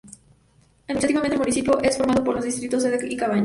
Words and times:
Administrativamente, 0.85 1.35
el 1.35 1.39
municipio 1.41 1.79
es 1.81 1.95
formado 1.95 2.23
por 2.23 2.33
los 2.33 2.43
distritos 2.43 2.81
sede 2.81 3.07
y 3.07 3.15
Cabanas. 3.15 3.39